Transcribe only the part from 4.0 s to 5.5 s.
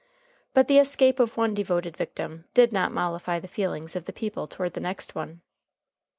the people toward the next one.